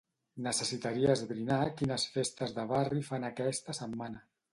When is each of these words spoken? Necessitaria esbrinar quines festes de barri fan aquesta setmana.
Necessitaria 0.43 1.11
esbrinar 1.17 1.59
quines 1.81 2.05
festes 2.13 2.55
de 2.61 2.65
barri 2.73 3.05
fan 3.11 3.29
aquesta 3.29 3.77
setmana. 3.81 4.23